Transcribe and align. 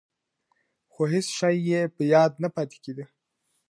خو 0.91 1.01
هېڅ 1.13 1.27
شی 1.37 1.55
یې 1.69 1.81
په 1.95 2.01
یاد 2.13 2.31
نه 2.43 2.49
پاتې 2.55 2.77
کېده. 2.83 3.05